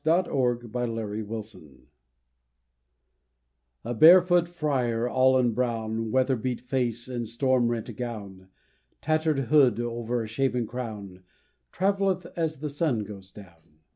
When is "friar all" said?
4.49-5.37